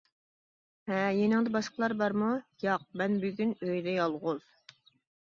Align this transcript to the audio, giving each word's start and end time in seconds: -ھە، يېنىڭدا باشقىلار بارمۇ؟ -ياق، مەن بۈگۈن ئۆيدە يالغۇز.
-ھە، 0.03 1.01
يېنىڭدا 1.17 1.53
باشقىلار 1.57 1.95
بارمۇ؟ 2.01 2.33
-ياق، 2.65 2.91
مەن 3.03 3.23
بۈگۈن 3.27 3.57
ئۆيدە 3.63 3.99
يالغۇز. 4.03 4.53